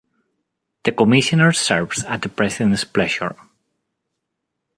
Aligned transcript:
The 0.83 0.93
commissioner 0.93 1.51
serves 1.51 2.03
at 2.05 2.23
the 2.23 2.29
president's 2.29 2.83
pleasure. 2.83 3.35